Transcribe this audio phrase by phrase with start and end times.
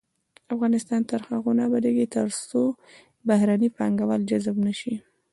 [0.53, 2.61] افغانستان تر هغو نه ابادیږي، ترڅو
[3.27, 4.95] بهرني پانګوال جذب نشي.